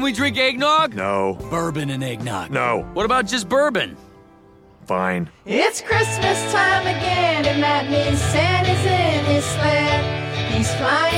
[0.00, 0.94] Can we drink eggnog?
[0.94, 1.36] No.
[1.50, 2.50] Bourbon and eggnog.
[2.50, 2.88] No.
[2.94, 3.98] What about just bourbon?
[4.86, 5.28] Fine.
[5.44, 10.52] It's Christmas time again, and that means Santa's in his sled.
[10.52, 11.09] He's flying